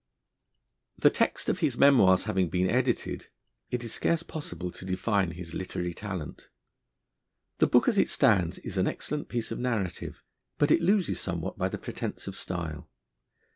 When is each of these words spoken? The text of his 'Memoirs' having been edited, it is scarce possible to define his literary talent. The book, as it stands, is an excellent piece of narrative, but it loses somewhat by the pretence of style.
The 0.97 1.11
text 1.11 1.47
of 1.47 1.59
his 1.59 1.77
'Memoirs' 1.77 2.23
having 2.23 2.49
been 2.49 2.67
edited, 2.71 3.27
it 3.69 3.83
is 3.83 3.93
scarce 3.93 4.23
possible 4.23 4.71
to 4.71 4.83
define 4.83 5.33
his 5.33 5.53
literary 5.53 5.93
talent. 5.93 6.49
The 7.59 7.67
book, 7.67 7.87
as 7.87 7.99
it 7.99 8.09
stands, 8.09 8.57
is 8.57 8.79
an 8.79 8.87
excellent 8.87 9.29
piece 9.29 9.51
of 9.51 9.59
narrative, 9.59 10.23
but 10.57 10.71
it 10.71 10.81
loses 10.81 11.19
somewhat 11.19 11.55
by 11.55 11.69
the 11.69 11.77
pretence 11.77 12.25
of 12.25 12.35
style. 12.35 12.89